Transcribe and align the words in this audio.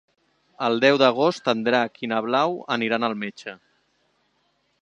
El 0.67 0.79
deu 0.85 0.97
d'agost 1.01 1.51
en 1.53 1.61
Drac 1.69 2.01
i 2.07 2.11
na 2.13 2.23
Blau 2.29 2.57
aniran 2.79 3.09
al 3.11 3.17
metge. 3.27 3.59